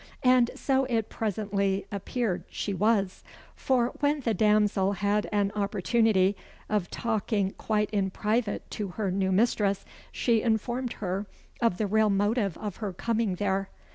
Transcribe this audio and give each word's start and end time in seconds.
And 0.23 0.49
so 0.55 0.85
it 0.85 1.09
presently 1.09 1.85
appeared 1.91 2.45
she 2.49 2.73
was; 2.73 3.23
for 3.55 3.89
when 3.99 4.21
the 4.21 4.33
damsel 4.33 4.93
had 4.93 5.29
an 5.31 5.51
opportunity 5.55 6.35
of 6.69 6.89
talking 6.89 7.51
quite 7.51 7.91
in 7.91 8.09
private 8.09 8.67
to 8.71 8.87
her 8.97 9.11
new 9.11 9.31
mistress, 9.31 9.85
she 10.11 10.41
informed 10.41 10.93
her 10.93 11.27
of 11.61 11.77
the 11.77 11.85
real 11.85 12.09
motive 12.09 12.57
of 12.57 12.77
her 12.77 12.93
coming 12.93 13.35
there. 13.35 13.69